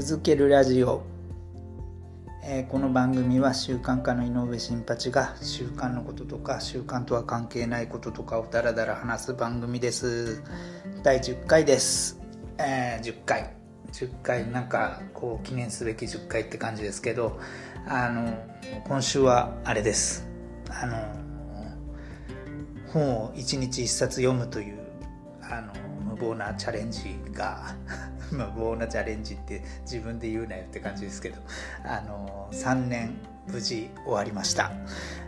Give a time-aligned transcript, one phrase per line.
[0.00, 1.02] 続けるラジオ、
[2.44, 10.40] えー、この番組は習慣化の井上新八が習慣のこととか習慣とは関係ないこととかをダラダラ話す番組です。
[11.02, 12.20] 第10回です、
[12.58, 13.52] えー、10回。
[13.90, 17.40] 10回なんかこう記念すべき10回って感じですけど
[17.88, 18.38] あの
[18.86, 20.28] 今週はあれです。
[20.70, 20.96] あの
[22.92, 24.78] 本を1日1冊読むという
[25.42, 25.72] あの
[26.04, 27.74] 無謀なチャレンジが
[28.32, 31.40] ま無謀なチャレンジって自分で言うなよって感じですけど
[31.84, 34.72] あの3年無事終わりました。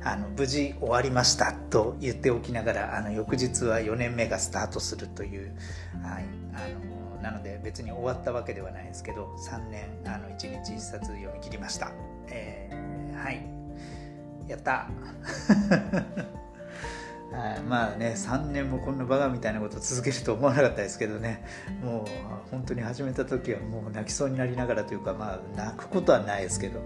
[0.02, 5.54] あの無事終わりましたと言っておきながらあの翌日は4年目がスタートするという、
[6.02, 11.92] はい、あのなので別に終わったわけではないですけど3年あの1日1冊読み切りました、
[12.28, 13.60] えー、はい。
[14.50, 14.88] やった。
[17.32, 21.44] はい、まあね3年もこんなバカみたいなことを続けると思わなかったですけどね。
[21.82, 26.80] もう本当に始めた時はもう泣きそうになりながらというかまあ泣くことはないですけど。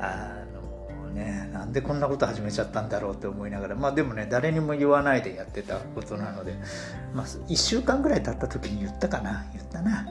[0.00, 0.68] あの
[1.08, 3.74] ねなんでこんなこと始めちゃったんだろうって思いながら。
[3.74, 6.54] まあでもね誰にも言わないでやってたことなので、
[7.14, 9.46] まあ、1週間ぐらい経った時に言ったかな。
[9.52, 10.06] 言ったな、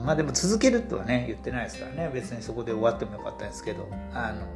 [0.00, 2.10] うん、まあでも続けるとはね言ってないですからね。
[2.12, 3.88] 別にそこで終わってもよかったんですけど。
[4.12, 4.46] あの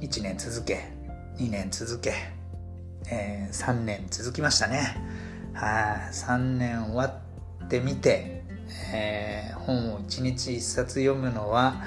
[0.00, 0.90] 1年続け
[1.38, 2.41] 2年続け。
[3.10, 4.96] えー、3年続きましたね。
[5.54, 8.44] はい、3年終わってみて、
[8.94, 11.82] えー、本を1日1冊読むのは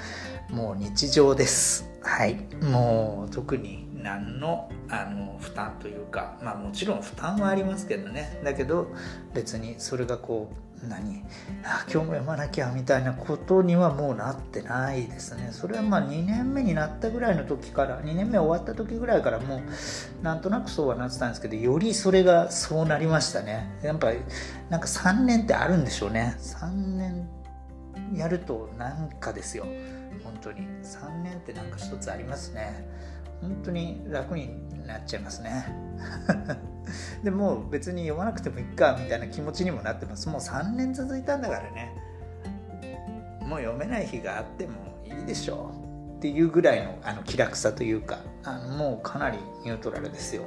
[0.50, 1.88] もう日常です。
[2.02, 8.40] はい、もう特に何のあの負担というか、まあもちろん負担はありますけどね。
[8.44, 8.92] だけど
[9.34, 11.24] 別にそれがこう何？
[11.64, 15.48] あ今日も読まなきゃみたいなことにはもうなってないですね。
[15.52, 19.60] それはまあ2年目になったぐらいの時から2年目終わった時ぐらいからもう
[20.22, 23.78] なんとなくそうはなってたんですけどよりそれがそうなりましたね。
[23.82, 24.18] やっぱり
[24.70, 26.36] なんか3年ってあるんでしょうね。
[26.38, 27.28] 3年
[28.14, 29.66] やるとなんかですよ。
[30.22, 30.60] 本当に。
[30.82, 32.86] 3年ってなんか一つありますね。
[33.40, 35.66] 本当に楽になっちゃいますね。
[37.22, 40.28] でも別に読まなくてもいいかみたいな気持ちにもなってます。
[40.28, 41.92] もう3年続いたんだからね。
[43.42, 44.72] もう読めない日があっても
[45.04, 45.70] いいでしょ
[46.14, 48.18] うっていうぐらいのあの気楽さというか。
[48.44, 50.44] あのもうかなりニュートラルですよ。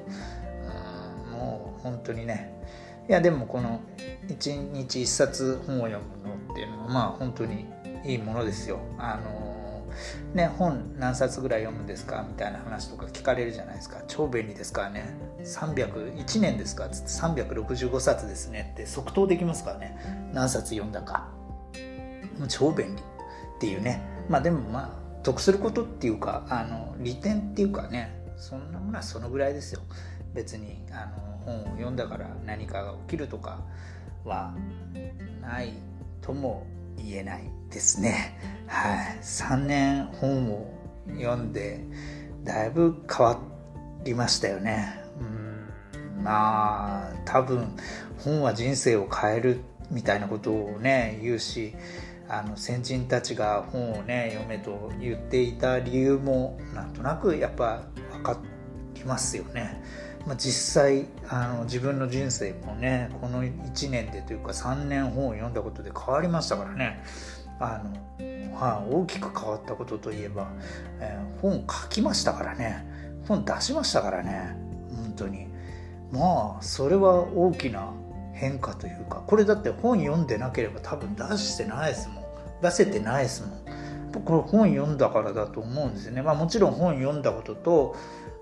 [1.25, 2.53] うんもう本当にね。
[3.09, 3.81] いやでもこの
[4.27, 7.65] 1日1冊本を読むのっていうのはまあ本当に
[8.05, 8.79] いいものですよ。
[8.97, 9.58] あの
[10.33, 14.01] ね、本何冊ぐらい読むんですかみたいな話とか聞かれるじゃないですか。
[14.07, 15.13] 超便利ですからね。
[15.43, 20.31] 301年ですかつって365冊ですねって即答できますからね。
[20.33, 21.29] 何冊読んだか。
[22.37, 23.05] もう超便利っ
[23.59, 24.01] ていうね。
[24.29, 29.81] まあでもまあ得することっていうかあの利点っていうかねそんなものはそのぐらいですよ。
[30.33, 33.61] 別にあの本を読んだから何かが起きるとか
[34.23, 34.53] は
[35.41, 35.73] ない
[36.21, 36.65] とも
[37.03, 38.37] 言えないですね。
[38.67, 40.73] はい、3年本を
[41.17, 41.79] 読んで
[42.43, 43.39] だいぶ変わ
[44.03, 45.01] りましたよね。
[45.19, 47.75] うんまあ多分
[48.17, 49.61] 本は人生を変える
[49.91, 51.73] みたいなことをね言うし
[52.27, 58.39] あの先人たちが本をね読めと言っていた理由もなんとなくやっぱ分か
[58.95, 59.81] りますよね。
[60.25, 67.03] まあ、実際あの自分の人生もねこの1年でというか3年本を読んだことで変わりましたからね。
[67.59, 70.49] あの、はあ、大きく変わったことといえば、
[70.99, 72.85] えー、本書きましたからね。
[73.27, 74.55] 本出しましたからね。
[74.95, 75.47] 本当に。
[76.11, 77.93] まあそれは大きな
[78.33, 82.23] 変化というかこれだって本読んでなければ多分出してないですもん。
[82.61, 84.23] 出せてないですもん。
[84.25, 86.21] これ本読んだからだと思うんですよね。
[86.21, 87.95] まあもちろん本読んだことと、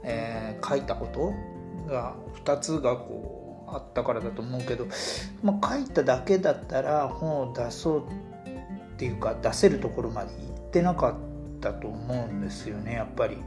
[0.03, 1.33] えー、書いたこと
[1.87, 4.87] が2つがこうあったからだと思うけど、
[5.43, 11.15] まあ、書いただけだったら本を出そうっていうか出せるところまで行ってなかっ
[11.59, 13.37] たと思うんですよねやっぱり。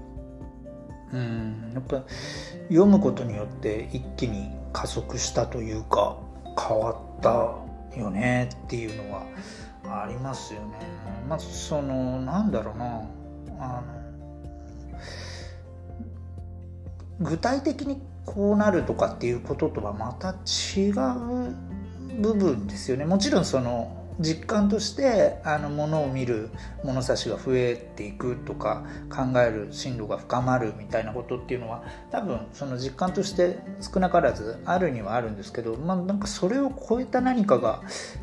[1.12, 2.04] うんやっぱ
[2.68, 6.16] 読むことによって一気に加速したというか
[6.56, 9.24] 変わったよねっていうのは
[9.84, 10.78] ありますよね。
[11.28, 13.02] まあそのなんだろうな
[13.58, 14.00] あの
[17.20, 18.00] 具体的に
[18.30, 23.04] こうなるとかっていうこととはまた違う部分ですよね。
[23.04, 26.50] もちろんその実感としてあのものを見る
[26.84, 31.82] 物差しが増えていくとか考える進路が深まるみたいなことっていうのは
[32.12, 37.82] 多分その実感として少なからずあるにはあるんですけど、まあ、なんかそれを超えた何かが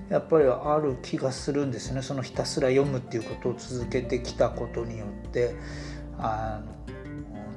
[0.09, 2.01] やっぱりある気がするんですね。
[2.01, 5.55] そのひたすら読むっていうことを続けてきたことによって
[6.17, 6.76] あの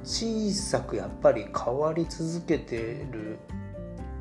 [0.03, 3.39] 小さくやっぱり変わり続けてる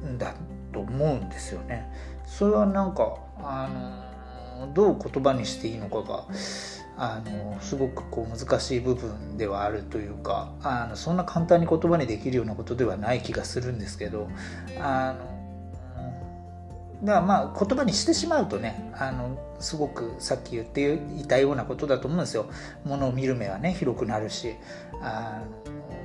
[0.06, 0.35] んだ
[0.73, 1.91] と思うんですよね。
[2.27, 6.25] それはなんかあのどう言葉にしていいのかが
[6.97, 14.29] あのすごくこう難しい部分ではあるというかあのそんな簡単に言葉にできるようなことではない気がするんですけど
[14.79, 15.30] あの
[17.02, 22.47] だからまあ言葉にしてしまうとねあのすごくさっき言っていたようなことだと思うんですよ。
[22.85, 24.55] ものを見る目はね広くなるし
[25.00, 25.43] あ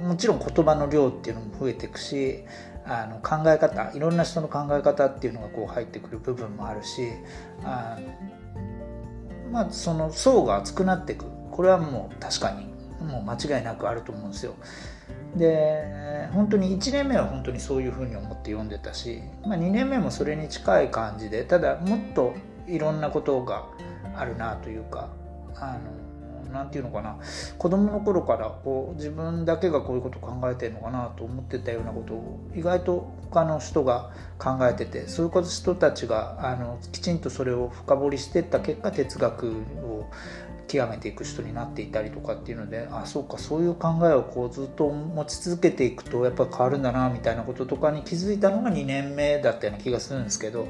[0.02, 2.44] もちろん言葉の量っていうのも増えていくし
[2.86, 7.12] あの考え方いろんな人の考え方っていうのがこう入ってくる部分もあるし
[7.64, 7.98] あ
[9.52, 12.68] まあその層が厚くなっていくこれはもう確かに
[13.06, 14.56] もう間違いなくあると思うんですよ。
[15.36, 22.34] で本当に1年目は本当にそういうふうに思って読んでたし、まあ、2年目もそれに近い感じでただもっと
[22.68, 23.66] いろんなことが
[24.16, 25.10] あるなというか
[25.56, 26.06] あの
[26.56, 27.18] なんていうのかな
[27.58, 39.52] 子供の頃からこう自分だけがこういうこと考えてるのかなと思ってたようなことを意外と他の人が考えててそういう人たちがあのきちんとそれを深掘りしてった結果哲学
[39.84, 40.10] を
[40.76, 50.68] 極めていく人になっていたりとかっていうのであそうかそういう考えをこうずっと持ち続けていくとやっぱ変わるんだなみたいなこととかに気づいたのが2年目だったような気がするんですけど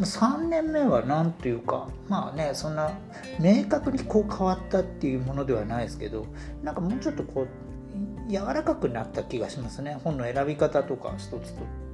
[0.00, 2.92] 3年目は何というかまあねそんな
[3.40, 6.26] 明確にこう変わったっていうものではないですけど
[6.62, 9.98] なんかもうちょっとこう柔らかくなった気がしますね。
[10.02, 11.40] 本の選び方とか一つとっ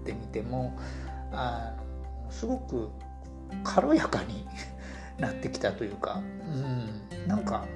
[0.05, 0.79] てみても
[1.31, 1.75] あ
[2.31, 2.89] すごく
[3.63, 4.47] 軽やかに
[5.19, 7.67] なってきたというか、うん、なんか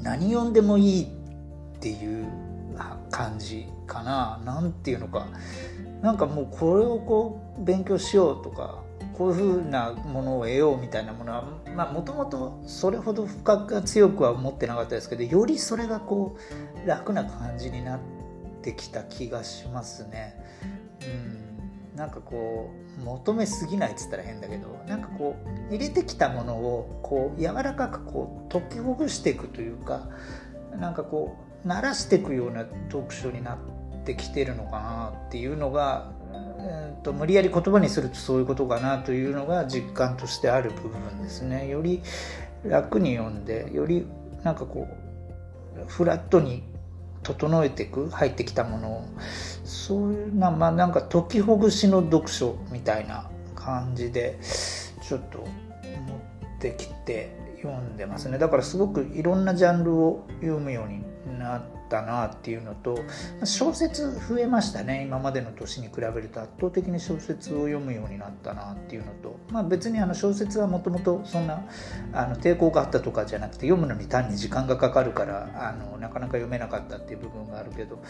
[0.00, 2.26] 何読んでもいいっていう
[3.10, 4.40] 感じかな。
[4.44, 5.26] 何ていうのか。
[6.00, 8.82] なんかもうこれをこう勉強しようとか
[9.12, 11.44] こういうふうなものを得ようみたいなものは
[11.76, 16.36] まあもともとそれほど深くが強くは思ってなかったですけどよりそれがこ
[16.84, 18.00] う楽な感じになっ
[18.62, 20.34] てきた気がしますね。
[21.02, 21.41] うん。
[21.96, 25.36] なんかこう求めすぎないっつったら変だけどなんかこ
[25.70, 30.08] う入れてきたものをこう柔らかくこう解きほぐしていくというか
[30.78, 36.12] なんかこう慣らしていくような読書になってきてるのかなっていうのが、
[36.58, 41.68] えーと、無理やり言葉にするとそういうことかなというのが実感としてある部分ですね。
[41.68, 42.02] より
[42.64, 44.06] 楽に読んでより
[44.42, 46.62] なんかこうフラットに
[47.22, 49.04] 整えていく入ってきたものを。
[49.64, 54.38] そういうなまあなんか解きほぐしの読書みたいな感じで
[55.02, 55.48] ちょっと持っ
[56.60, 58.38] てきて読んでますね。
[58.38, 62.98] だからすごくいろんなジャンルを読むようになったなっていうのと
[63.44, 65.02] 小説増えましたね。
[65.02, 71.62] 今までの年に比べると圧倒的に小説を読むようになったなっていうのと、まあ、別にあの小説はもともとそんな
[72.14, 78.02] あの抵抗があったとかじゃなくて読むのに単に時間がかかるからあのなかなか読めなかったっていう部分があるけど、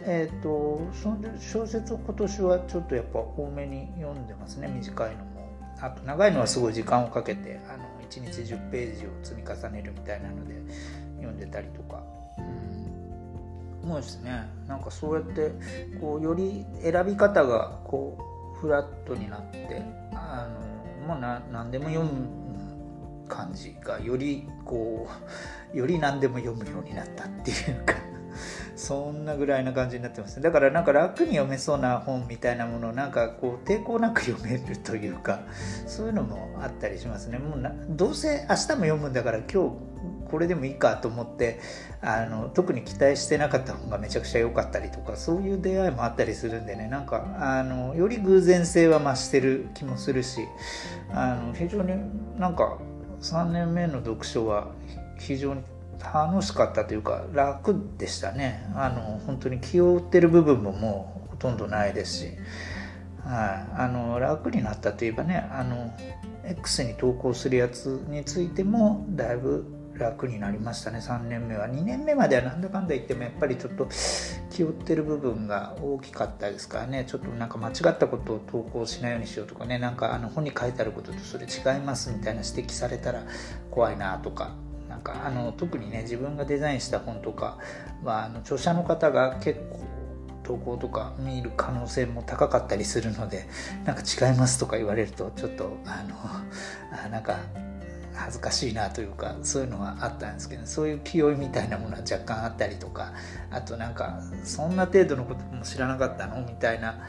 [0.00, 4.68] えーと、その小説を今年はちょっとやっぱ多めに読んでますね。
[4.68, 5.34] 短いのも。
[5.80, 10.54] あと長いのはすごい時間をかけてあの1日10ページを積み重ねるみたいなので
[11.16, 12.02] 読んでたりとか。
[12.38, 12.73] うん、
[13.84, 14.48] もうですね。
[14.66, 15.52] なんかそうやって
[16.00, 18.18] こうより選び方がこ
[18.56, 19.82] うフラットになって
[20.12, 20.48] あ
[21.02, 22.44] のもうな何でも読む
[23.28, 25.08] 感じがよりこ
[25.72, 27.94] うより何でも読むようになったっていうか
[28.76, 35.40] そんなぐらいな感じになってますだからなんか楽に読めそうな本みたいなものをなんかこう抵抗なく読めるというか
[35.86, 37.38] そういうのもあったりしますね。
[37.38, 39.76] もうなどうせ明日も読むんだから今日
[40.30, 41.60] これでもいいかと思って
[42.00, 46.88] あの特に期待してなかった本がめちゃくちゃ良かったりとかそういう出会いもあったりするんでね。
[46.88, 50.40] なんかあのより偶然性は増してる気もするし
[51.10, 51.94] あの非常に
[52.38, 52.78] なんか
[53.20, 54.72] 3年目の読書は
[55.18, 55.62] 非常に
[56.02, 58.70] 楽しかったというか楽でしたね。
[58.74, 62.28] あの本当に気を売ってる部分ももうほとんどないですし、
[63.24, 65.92] はい、あの楽になったといえばねあの
[66.44, 69.64] X に投稿するやつについてもだいぶ
[69.98, 70.98] 楽になりましたね。
[70.98, 71.68] 3年目は。
[71.68, 73.88] 2年目まではなんだかんだ言ってもやっぱりちょっと
[74.50, 77.04] 気負ってる部分が大きかったですからね。
[77.06, 79.78] ちょっとなんか間違ったことを投稿しないようにしようとかね。
[79.78, 83.22] なんかあの本に書いてあることとそれ違いますみたいな指摘されたら
[83.70, 84.56] 怖いなとか
[84.94, 87.58] なんかあの特にね自分がデザインした本とか
[88.04, 89.80] はあの著者の方が結構
[90.44, 93.48] 投稿とか見る可能性も高かったりするので
[93.84, 96.04] なんか違いますとか言われるとちょっとあ
[97.02, 97.38] のなんか
[98.14, 103.12] 恥ずかしいなというかそういうのはあったんですけどそういう気負いみたいなものは若干あったりとか
[103.50, 106.40] あとなんかそんな程度のことも知らなかったの？
[106.46, 107.00] みたいな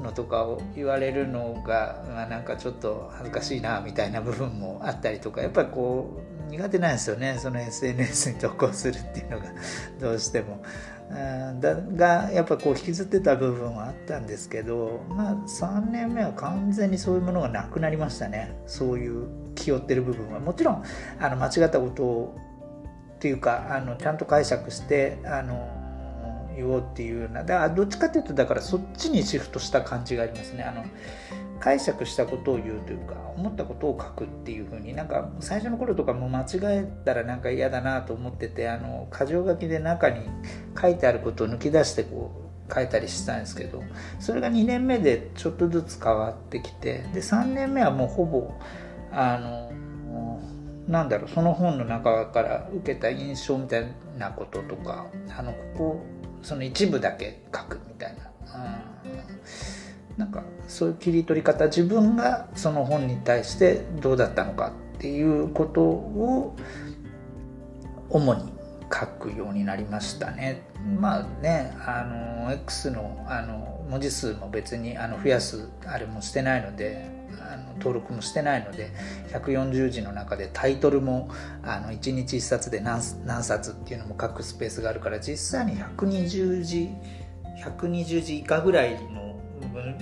[0.00, 9.46] のとかを言われるのが、まあ、なんかちょっと恥ずかしいなみたいな部分もあったりとかやっぱりこう苦手なんですよねその SNS に投稿するっていうのが
[10.00, 10.62] どうしても。
[11.10, 18.56] だがやっぱこう引きずってた部分はあったんですけどまあ3年目は完全にそういうものがなくなりましたね。
[18.66, 20.40] そういう気負ってる部分は。
[20.40, 20.82] もちろん
[21.20, 22.36] あの間違ったことを
[23.16, 25.73] っていうかあのちゃんと解釈してあの
[26.56, 27.44] 言おうっていうな。
[27.44, 30.64] だからどっちかっていうとだからそっちにシフトした感じがありますね。
[30.64, 30.84] あの
[31.60, 34.94] 解釈したことを言うというか思ったことを書くっていう風に。
[34.94, 40.26] なんか最初の頃とかも間違えたらなんか嫌だなと思っててあの箇条書きで中に
[40.80, 42.44] 書いてあることを抜き出してこう
[42.74, 43.82] 書いたりしたんですけど
[44.18, 48.54] それが2年目でちょっとずつ変わってきてで3年目はもうほぼ
[49.12, 49.70] あの
[50.88, 53.86] なんだろうその本の中から受けた印象みたい
[54.18, 55.06] なこととか
[55.36, 56.06] あのここ
[56.44, 58.24] その一部だけ書くみたいな。
[58.54, 58.94] うん
[60.16, 66.56] なんかそういう切り取り方自分がその本に対してどうだったのかっていうことを
[68.10, 68.52] 主に
[68.92, 70.62] 書くようになりましたね。
[71.00, 77.10] まあねあの X のあの文字数も別にあの増やすあれもしてないので
[77.40, 78.90] あの登録もしてないので
[79.32, 81.30] 140字の中でタイトルも
[81.62, 86.90] あの1日1冊で何冊っていうのも書くスペースがあるから実際に120字
[87.64, 89.24] 120字以下ぐらいの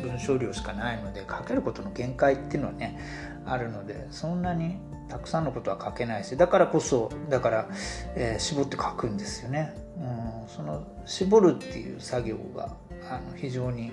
[0.03, 2.99] 文章量しかないので書けることの限界っていうのはね
[3.47, 4.77] あるのでそんなに
[5.09, 7.69] たくさんのことは書けないしだからこそだから、
[8.15, 12.75] えー、絞って書くんですよね、うん、その絞るっていう作業が
[13.11, 13.93] あの非常に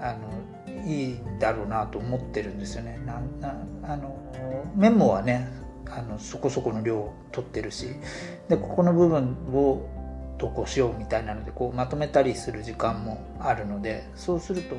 [0.00, 4.18] あのいいだろうなと思ってるんですよねななあの
[4.74, 5.48] メモはね
[5.86, 7.88] あのそこそこの量を取ってるし
[8.48, 9.88] でここの部分を
[10.38, 14.76] 投稿しようみたいなのでこうまとめたりする時間もあるのでそうすると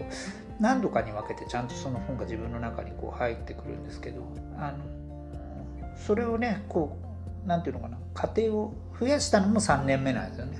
[0.60, 4.22] 何度かに分けてちゃんとその本が自分の中にこう入ってくるんですけど
[4.58, 6.98] あのそれをねこ
[7.44, 10.58] う何て言うのかな家庭を増やしたのも3年目なんですよね。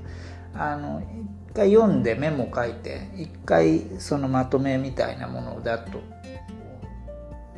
[0.56, 1.02] あの
[1.54, 6.02] 回読んでメモ書いて一回そのまとめみたいなものをだと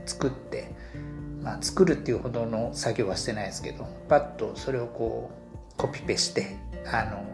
[0.05, 0.71] 作って、
[1.41, 5.31] まあ、作るっていうほどの作業はしてないですけどパッとそれをこ
[5.73, 7.25] うコピペしてあの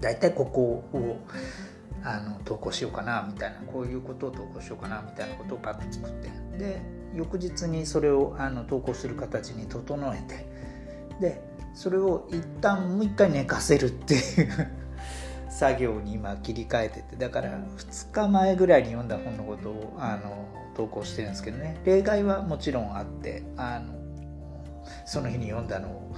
[0.00, 1.18] 大体ここを
[2.02, 6.80] あの投稿しようかなみたいなこういうことを投稿しようかなみたいなことをパッと作ってで
[7.14, 10.46] 翌日にそれをあの投稿する形に整えて
[11.20, 11.42] で
[11.74, 14.79] それを一旦もう一回寝かせるっていう
[15.60, 21.78] 作業に今切り替えててだから2日前ぐらいに読んだ本のことをあの投稿してるんですけどね。
[21.84, 23.92] 例外はもちろんあってあの
[25.04, 26.16] その日に読んだのを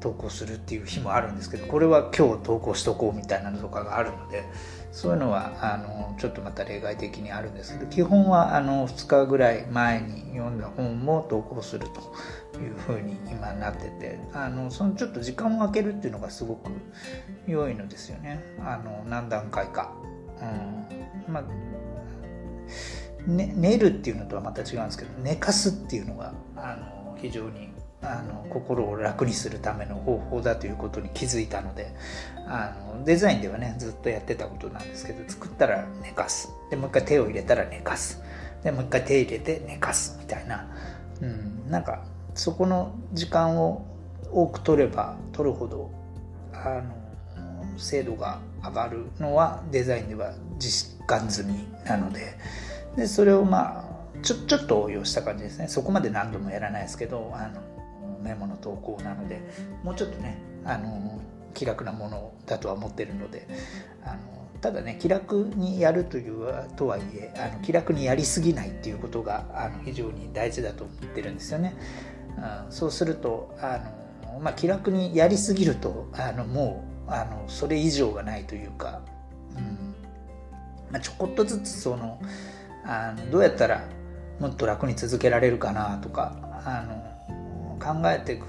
[0.00, 4.42] 投稿するっていう日もあるんですけどこれは今日投稿しとこうみたいなのとかがあるので
[4.90, 12.14] そういうのはあのちょっとまた例外的にあるんですけど基本はあの2日ぐらい前に読んだ本も投稿すると。
[12.62, 16.70] いうふうに今なっててあのそのちょっと時間を空けるっていうのがすごく
[17.46, 18.42] 良いのですよね。
[18.60, 19.92] あの何段階か。
[20.40, 21.32] うん。
[21.32, 21.44] まあ
[23.26, 27.68] ね、寝るっていうのとはまた違うんですけど寝かすっていうのがあの非常に
[28.02, 31.94] あの心を楽にするための方法だということに気づいたので
[32.48, 36.50] あのデザインではねずっとやってたことなんですけど作ったら寝かす。
[36.70, 38.20] でもう一回手を入れたら寝かす。
[38.64, 40.68] でもう一回手入れて寝かすみたいな、
[41.20, 43.86] うん、なんかそこの時間を
[44.32, 45.90] 多く取れば取るほど
[46.52, 52.38] あの精度が上がるのはデザインでは実感済みなので
[52.96, 57.60] でそれをまあちょちょっと応用した感じですねそこまで何度もやらないですけどあの
[58.22, 59.40] メモの投稿なので
[59.82, 61.20] もうちょっとねあの
[61.54, 63.46] 気楽なものだとは思ってるので
[64.04, 64.18] あの
[64.60, 66.46] ただね気楽にやるという
[66.76, 71.74] とはいえあの気楽にやりすぎないっていうことがあの非常に大事だと思ってるんですよね。
[72.36, 73.80] うん、そうするとあ
[74.32, 79.02] の、まあ、気楽にやりすぎるとあのもうあのそれ以上がないというか、
[79.56, 79.94] うん。
[80.92, 82.20] まあ、ちょこっとずつその
[82.84, 83.84] あのどうやったら
[84.38, 88.44] もっと楽に続けられるかなとかあの考えていく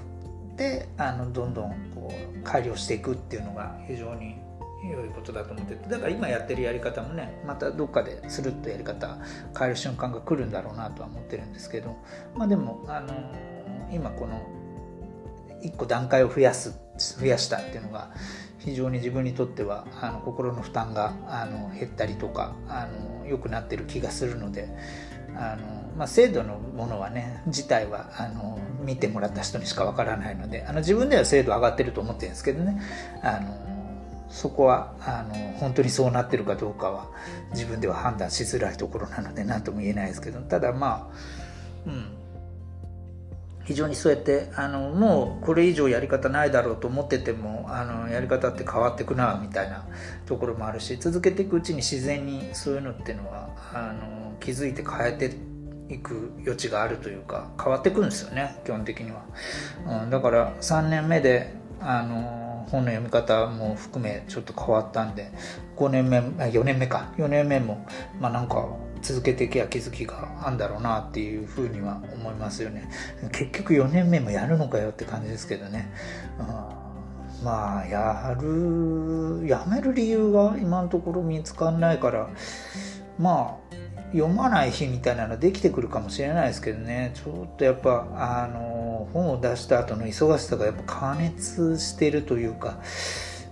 [0.58, 4.36] であのどんどんこう改良していくっていうのが非常に
[4.92, 9.18] 良いことだと思っててだから今やってるやり方もねまたどっかでスルッとやり方
[9.58, 11.96] 変える瞬間が来るんだろうなとは思ってるんですけど
[12.36, 13.14] まあでもあの
[13.94, 14.42] 今この
[15.64, 16.78] 1個段階を増やす
[17.20, 18.12] 増やしたっていうのが
[18.60, 24.70] 非常に自分にとってはあの心の負担があの減ったりとかあの良くなってる気がするので
[25.36, 32.82] あの、まあ、制度のものはね自体はあの見てもらった人にしかわからないのであの自分では精度上がってると思ってるんですけどね
[33.22, 33.74] あの
[34.30, 37.10] そこはあの本当にそうなってるかどうかは
[37.52, 41.10] 自分では判断しづらいところなので何とも言えないですけどただま
[41.86, 42.23] あうん。
[43.66, 49.86] 非常にそうやってあのもうこれ以上やり方ないだろうと思っててもあのやり方って変わってくなみたいな
[50.26, 55.36] ところもあるし続けていくうちに自然にそういうのっていうのはあの気づいて変えて
[55.94, 59.24] いく余地があるというか変わっていくんですよね基本的には、
[60.04, 65.32] うん、だから3年目であの本の読み方も含めちょっと変わったんで
[65.76, 67.12] 5年目4年目か。
[67.18, 67.86] 4年目も
[68.20, 68.68] まあなんか
[69.04, 72.90] 続けていけば気づきがあるんだろうなっていうふうには思いますよね。
[73.32, 75.92] 結局4年目もやるのかよって感じですけどね、
[76.40, 76.44] う
[77.42, 82.30] ん、まあやるやめる理由が今のところ見つかんないから
[83.20, 83.76] まあ
[84.14, 87.12] 読まない日みたいなのできてくるかもしれないですけどね。
[87.16, 92.80] ちょっとやっぱあの本を出した後の忙しさがやっぱ加熱してるというか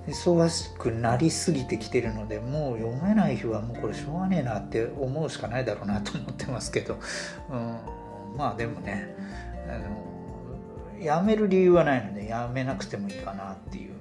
[0.08, 7.00] 忙しくなりすぎてきてるのでもう読めない日はもうこれしょうがねえなって思うしかないだろうなと思ってますけど、
[7.50, 9.16] うん、まあでもね
[9.68, 13.92] あのやめる理由はないのでやめなくてもいいかなっていう、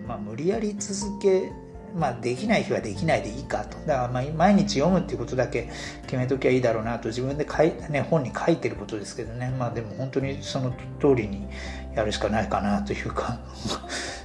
[0.00, 1.52] うん、まあ無理やり続け
[1.94, 3.76] まあ、できない日はできないでいいかと。
[3.86, 5.68] だからま毎日読むっていうことだけ
[6.06, 7.08] 決めときゃいいだろうなと。
[7.08, 9.54] 自分で書い、ね、本に書いてることですけどね。
[9.58, 10.70] まあでも本当にその
[11.00, 11.46] 通りに
[11.94, 13.40] やるしかないかなというか。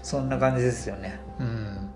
[0.08, 1.20] そんな感じですよね。
[1.38, 1.92] うん。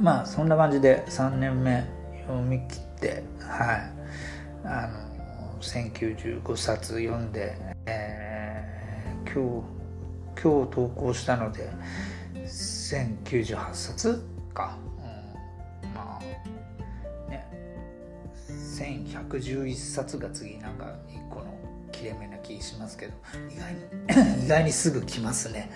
[0.00, 1.84] まあそんな感じで3年目
[2.26, 3.92] 読み切って、はい。
[4.64, 9.62] あの、1095冊読んで、えー、今
[10.34, 11.68] 日、今日投稿したので、
[12.36, 14.24] 1098冊
[14.54, 14.78] か、
[15.82, 17.46] うん、まあね
[18.48, 21.54] 1111冊が次なんか1個の
[21.92, 23.12] 切れ目な気しますけど
[23.50, 25.70] 意外に 意外にすぐ来ますね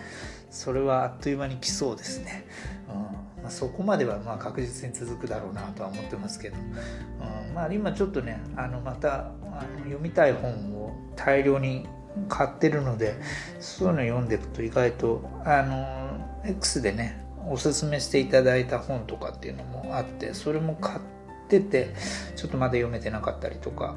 [0.54, 2.46] それはあっという間に来そうですね、
[2.88, 3.42] うん。
[3.42, 7.54] まあ、そこまではまあ確実に続くだろうなとは思ってますけど、うん。
[7.54, 11.86] まあ、今ちょっとねあのまたあの読みたい本を大量に
[12.28, 13.16] 買ってるので
[13.58, 21.00] そういうの読んでいくと意外とあの X でねおすすめしていただいた本とかっていうのもあってそれも買っ
[21.48, 21.94] てて
[22.36, 23.96] ちょっとまだ読めてなかったりとか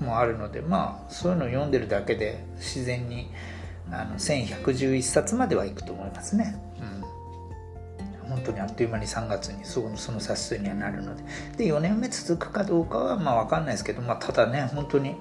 [0.00, 3.30] もあるのでまあそういうの読んでるだけで自然に
[3.90, 6.54] あの1111冊まではいくと思いますね。
[8.22, 11.22] うん、本当にあっという間に3月にそのその冊数にはなるので。
[11.56, 15.16] で4年目続くかどうかはまあ分かんないですけど、まあ、ただね本当に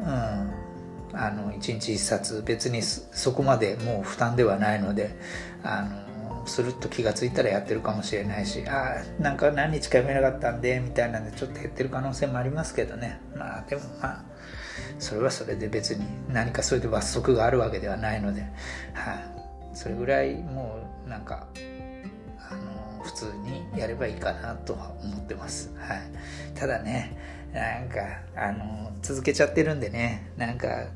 [0.00, 0.68] うん
[1.12, 5.16] あの1日1冊別にそこまでもう負担ではないので
[5.62, 6.08] あの
[6.46, 13.20] スルッと気が付いたらやってるかもしれないしああなんか何日か読めなかったんでみたいなんでちょっと減ってる可能性もありますけどね。
[13.36, 14.24] まあでもまあ
[14.98, 18.42] それはそれで別に何かそれで罰則があるわけではないので、
[18.92, 19.24] はい、
[19.74, 21.46] それぐらいもうなんか
[22.50, 26.00] あの普通にやればいいかなとは思ってます、はい、
[26.54, 27.16] ただね
[27.52, 27.98] なんか
[28.36, 30.88] あの続けちゃってるんでねなんか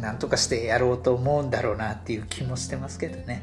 [0.00, 3.42] なんとかしてやろうと思うんだろうなっていう気もしてますけどね。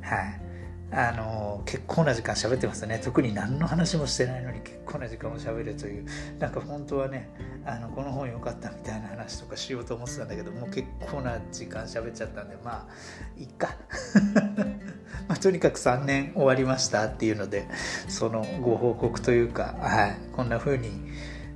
[0.00, 0.49] はい。
[0.92, 3.00] あの結構な時間喋ってますね。
[3.02, 6.06] 特に何の話もしてないのに結構な時間を喋るという
[6.38, 7.30] なんか本当はね
[7.64, 13.76] あのこの本良かったみたいな話とかしようと思ってたんだけどもう結構な時間喋っちゃったんでまあいっか。
[15.28, 17.68] まあ、とにかく3年終わりましたっていうので
[18.08, 20.90] そのご報告というか、はい、こんな風に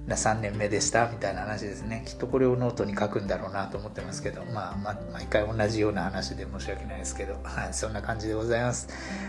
[0.07, 2.05] な3年目でしたみたいな話ですね。
[2.07, 8.88] きっとこれをノートに書くんだろうなと思ってますけどまあ、まあ毎回同じような話で申し訳ないですけど、はい、そんな感じでございます。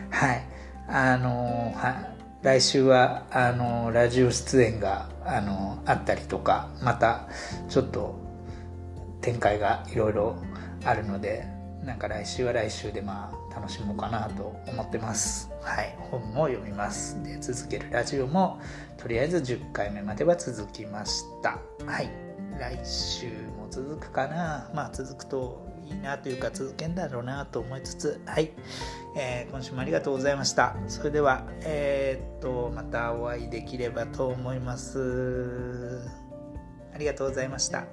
[0.09, 0.43] はい。
[0.87, 7.27] あのは来週はあのラジオ出演があのあったりとかまた
[7.69, 8.19] ちょっと
[9.21, 10.35] 展開がいろいろ
[10.83, 11.47] あるので
[11.85, 15.51] なんか来週は来週でまあ楽しもうかなと思ってます。
[15.61, 17.21] はい、本も読みます。
[17.23, 18.59] で、続けるラジオも
[18.97, 21.59] とりあえず10回目までは続きました。
[21.85, 22.09] はい、
[22.59, 24.71] 来週も続くかな。
[24.73, 28.51] まあ続くといいなというか続けんだろうなと思いつつ、はい、
[29.15, 30.75] えー、今週もありがとうございました。
[30.87, 36.01] それでは、えー、っと、またお会いできればと思います。
[36.93, 37.85] ありがとうございました。